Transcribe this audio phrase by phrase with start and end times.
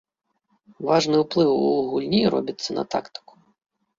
[0.87, 3.33] Важны ўплыў у гульні робіцца на тактыку.